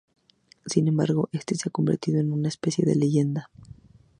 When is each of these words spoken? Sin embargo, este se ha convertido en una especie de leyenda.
Sin 0.65 0.87
embargo, 0.87 1.29
este 1.31 1.53
se 1.53 1.69
ha 1.69 1.71
convertido 1.71 2.19
en 2.19 2.31
una 2.31 2.47
especie 2.47 2.85
de 2.85 2.95
leyenda. 2.95 3.51